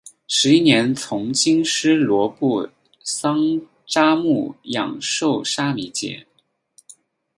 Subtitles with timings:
[0.27, 2.67] 十一年从经师罗卜
[3.03, 6.25] 桑札木养受沙弥戒。